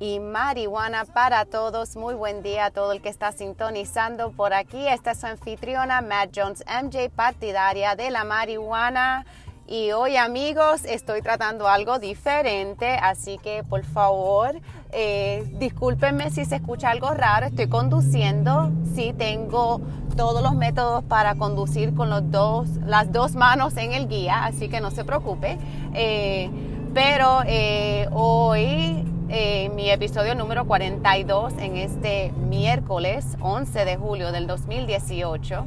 y 0.00 0.20
marihuana 0.20 1.04
para 1.04 1.44
todos. 1.44 1.96
Muy 1.96 2.14
buen 2.14 2.42
día 2.42 2.66
a 2.66 2.70
todo 2.70 2.92
el 2.92 3.00
que 3.00 3.08
está 3.08 3.32
sintonizando 3.32 4.30
por 4.32 4.52
aquí. 4.52 4.86
Esta 4.86 5.12
es 5.12 5.20
su 5.20 5.26
anfitriona 5.26 6.00
Matt 6.02 6.30
Jones, 6.36 6.64
MJ, 6.66 7.10
partidaria 7.10 7.96
de 7.96 8.10
la 8.10 8.24
marihuana. 8.24 9.26
Y 9.66 9.92
hoy 9.92 10.16
amigos 10.16 10.84
estoy 10.86 11.20
tratando 11.20 11.68
algo 11.68 11.98
diferente, 11.98 12.88
así 13.02 13.36
que 13.36 13.62
por 13.64 13.84
favor 13.84 14.58
eh, 14.92 15.44
discúlpenme 15.58 16.30
si 16.30 16.46
se 16.46 16.56
escucha 16.56 16.88
algo 16.88 17.10
raro, 17.10 17.44
estoy 17.44 17.68
conduciendo, 17.68 18.70
sí 18.94 19.12
tengo 19.12 19.82
todos 20.16 20.42
los 20.42 20.54
métodos 20.54 21.04
para 21.04 21.34
conducir 21.34 21.94
con 21.94 22.08
los 22.08 22.30
dos, 22.30 22.68
las 22.86 23.12
dos 23.12 23.34
manos 23.34 23.76
en 23.76 23.92
el 23.92 24.08
guía, 24.08 24.46
así 24.46 24.70
que 24.70 24.80
no 24.80 24.90
se 24.90 25.04
preocupe. 25.04 25.58
Eh, 25.92 26.50
pero 26.94 27.42
eh, 27.44 28.08
hoy 28.12 29.04
eh, 29.30 29.68
mi 29.74 29.90
episodio 29.90 30.34
número 30.34 30.64
42 30.64 31.52
en 31.58 31.76
este 31.76 32.32
miércoles 32.48 33.26
11 33.40 33.84
de 33.84 33.96
julio 33.96 34.32
del 34.32 34.46
2018. 34.46 35.66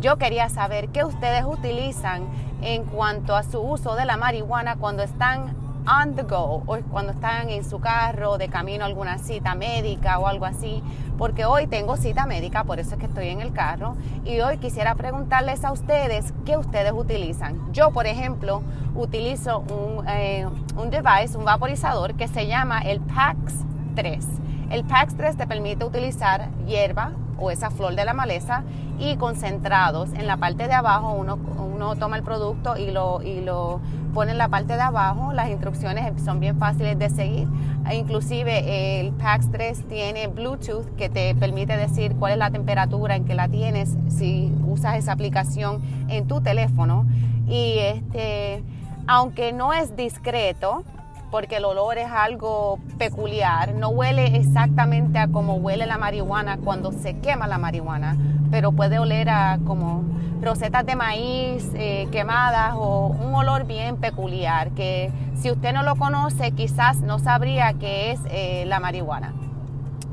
Yo 0.00 0.16
quería 0.16 0.48
saber 0.48 0.88
qué 0.88 1.04
ustedes 1.04 1.44
utilizan 1.44 2.22
en 2.62 2.84
cuanto 2.84 3.36
a 3.36 3.42
su 3.42 3.60
uso 3.60 3.96
de 3.96 4.06
la 4.06 4.16
marihuana 4.16 4.76
cuando 4.76 5.02
están 5.02 5.54
on 5.86 6.14
the 6.14 6.22
go 6.22 6.62
o 6.66 6.78
cuando 6.90 7.12
están 7.12 7.48
en 7.50 7.64
su 7.64 7.80
carro 7.80 8.38
de 8.38 8.48
camino 8.48 8.84
alguna 8.84 9.18
cita 9.18 9.54
médica 9.54 10.18
o 10.18 10.26
algo 10.26 10.44
así, 10.44 10.82
porque 11.18 11.44
hoy 11.44 11.66
tengo 11.66 11.96
cita 11.96 12.26
médica, 12.26 12.64
por 12.64 12.78
eso 12.78 12.94
es 12.94 13.00
que 13.00 13.06
estoy 13.06 13.28
en 13.28 13.40
el 13.40 13.52
carro 13.52 13.96
y 14.24 14.40
hoy 14.40 14.58
quisiera 14.58 14.94
preguntarles 14.94 15.64
a 15.64 15.72
ustedes 15.72 16.32
qué 16.44 16.56
ustedes 16.56 16.92
utilizan. 16.92 17.72
Yo, 17.72 17.90
por 17.90 18.06
ejemplo, 18.06 18.62
utilizo 18.94 19.60
un, 19.60 20.06
eh, 20.08 20.46
un 20.76 20.90
device, 20.90 21.36
un 21.36 21.44
vaporizador 21.44 22.14
que 22.14 22.28
se 22.28 22.46
llama 22.46 22.80
el 22.80 23.00
PAX 23.00 23.54
3. 23.94 24.26
El 24.70 24.84
PAX 24.84 25.16
3 25.16 25.36
te 25.36 25.46
permite 25.46 25.84
utilizar 25.84 26.48
hierba 26.66 27.12
esa 27.50 27.70
flor 27.70 27.94
de 27.94 28.04
la 28.04 28.14
maleza 28.14 28.62
y 28.98 29.16
concentrados 29.16 30.12
en 30.12 30.26
la 30.26 30.36
parte 30.36 30.68
de 30.68 30.74
abajo 30.74 31.12
uno, 31.12 31.38
uno 31.58 31.96
toma 31.96 32.16
el 32.16 32.22
producto 32.22 32.76
y 32.76 32.90
lo, 32.90 33.22
y 33.22 33.40
lo 33.40 33.80
pone 34.14 34.32
en 34.32 34.38
la 34.38 34.48
parte 34.48 34.74
de 34.74 34.82
abajo. 34.82 35.32
Las 35.32 35.50
instrucciones 35.50 36.22
son 36.22 36.40
bien 36.40 36.58
fáciles 36.58 36.98
de 36.98 37.10
seguir. 37.10 37.48
E 37.88 37.96
inclusive 37.96 39.00
el 39.00 39.12
PAX 39.12 39.50
3 39.50 39.88
tiene 39.88 40.28
Bluetooth 40.28 40.86
que 40.96 41.08
te 41.08 41.34
permite 41.34 41.76
decir 41.76 42.14
cuál 42.16 42.32
es 42.32 42.38
la 42.38 42.50
temperatura 42.50 43.16
en 43.16 43.24
que 43.24 43.34
la 43.34 43.48
tienes 43.48 43.96
si 44.08 44.52
usas 44.66 44.96
esa 44.96 45.12
aplicación 45.12 45.82
en 46.08 46.28
tu 46.28 46.40
teléfono. 46.40 47.06
Y 47.48 47.78
este 47.78 48.62
aunque 49.06 49.52
no 49.52 49.72
es 49.72 49.96
discreto 49.96 50.84
porque 51.32 51.56
el 51.56 51.64
olor 51.64 51.96
es 51.96 52.10
algo 52.12 52.78
peculiar. 52.98 53.74
No 53.74 53.88
huele 53.88 54.36
exactamente 54.36 55.18
a 55.18 55.26
como 55.26 55.54
huele 55.54 55.86
la 55.86 55.96
marihuana 55.96 56.58
cuando 56.58 56.92
se 56.92 57.18
quema 57.18 57.48
la 57.48 57.58
marihuana, 57.58 58.16
pero 58.50 58.70
puede 58.70 58.98
oler 58.98 59.30
a 59.30 59.58
como 59.66 60.04
rosetas 60.42 60.84
de 60.84 60.94
maíz 60.94 61.70
eh, 61.74 62.06
quemadas 62.12 62.74
o 62.76 63.06
un 63.06 63.34
olor 63.34 63.64
bien 63.64 63.96
peculiar 63.96 64.72
que 64.72 65.10
si 65.34 65.50
usted 65.50 65.72
no 65.72 65.82
lo 65.82 65.96
conoce 65.96 66.52
quizás 66.52 67.00
no 67.00 67.18
sabría 67.18 67.72
que 67.72 68.12
es 68.12 68.20
eh, 68.30 68.64
la 68.66 68.78
marihuana. 68.78 69.32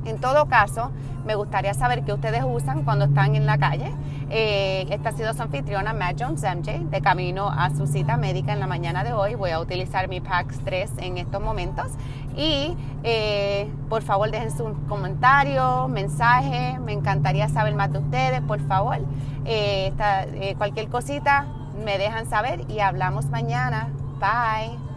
En 0.05 0.19
todo 0.19 0.45
caso, 0.47 0.91
me 1.25 1.35
gustaría 1.35 1.73
saber 1.73 2.03
qué 2.03 2.13
ustedes 2.13 2.43
usan 2.45 2.83
cuando 2.83 3.05
están 3.05 3.35
en 3.35 3.45
la 3.45 3.57
calle. 3.57 3.91
Eh, 4.31 4.85
esta 4.89 5.09
ha 5.09 5.11
sido 5.11 5.33
su 5.33 5.41
anfitriona, 5.41 5.93
Matt 5.93 6.21
Jones 6.21 6.43
MJ, 6.43 6.89
de 6.89 7.01
camino 7.01 7.49
a 7.49 7.71
su 7.71 7.87
cita 7.87 8.15
médica 8.15 8.53
en 8.53 8.59
la 8.59 8.67
mañana 8.67 9.03
de 9.03 9.13
hoy. 9.13 9.35
Voy 9.35 9.51
a 9.51 9.59
utilizar 9.59 10.07
mi 10.07 10.21
PAX 10.21 10.59
3 10.63 10.91
en 10.99 11.17
estos 11.17 11.41
momentos. 11.41 11.87
Y 12.35 12.75
eh, 13.03 13.71
por 13.89 14.03
favor, 14.03 14.29
dejen 14.29 14.51
sus 14.51 14.69
comentarios, 14.87 15.89
mensajes. 15.89 16.79
Me 16.79 16.93
encantaría 16.93 17.49
saber 17.49 17.75
más 17.75 17.91
de 17.91 17.99
ustedes, 17.99 18.41
por 18.41 18.59
favor. 18.61 18.97
Eh, 19.45 19.93
cualquier 20.57 20.89
cosita 20.89 21.47
me 21.83 21.97
dejan 21.97 22.29
saber 22.29 22.69
y 22.69 22.79
hablamos 22.79 23.25
mañana. 23.25 23.89
Bye. 24.19 24.88